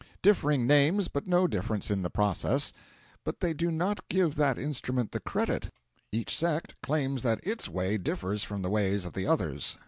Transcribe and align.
Differing 0.23 0.65
names, 0.65 1.07
but 1.09 1.27
no 1.27 1.45
difference 1.45 1.91
in 1.91 2.01
the 2.01 2.09
process. 2.09 2.73
But 3.23 3.39
they 3.39 3.53
do 3.53 3.69
not 3.69 4.09
give 4.09 4.33
that 4.35 4.57
instrument 4.57 5.11
the 5.11 5.19
credit; 5.19 5.69
each 6.11 6.35
sect 6.35 6.73
claims 6.81 7.21
that 7.21 7.39
its 7.45 7.69
way 7.69 7.99
differs 7.99 8.43
from 8.43 8.63
the 8.63 8.71
ways 8.71 9.05
of 9.05 9.13
the 9.13 9.27
others. 9.27 9.77